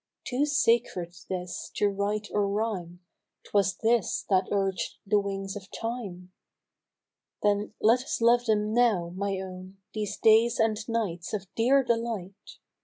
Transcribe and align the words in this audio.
Too 0.23 0.47
sacred 0.47 1.13
this 1.29 1.69
to 1.75 1.87
write 1.87 2.27
or 2.31 2.47
rhyme, 2.47 3.01
'Twas 3.43 3.77
this 3.83 4.25
that 4.31 4.47
urged 4.49 4.95
the 5.05 5.19
wings 5.19 5.55
of 5.55 5.69
Time! 5.69 6.31
Then 7.43 7.75
let 7.79 8.01
us 8.01 8.19
love 8.19 8.45
them 8.45 8.73
now, 8.73 9.09
my 9.09 9.37
own. 9.39 9.77
These 9.93 10.17
days 10.17 10.57
and 10.59 10.79
nights 10.89 11.33
of 11.35 11.45
dear 11.53 11.83
delight 11.83 12.57